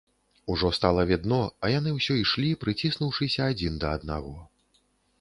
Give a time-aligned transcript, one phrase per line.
[0.51, 4.39] Ужо стала відно, а яны ўсё ішлі, прыціснуўшыся адзін да аднаго.